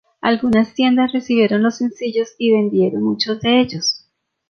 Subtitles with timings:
[0.19, 4.03] Algunas tiendas recibieron los sencillos y vendieron muchos de ellos.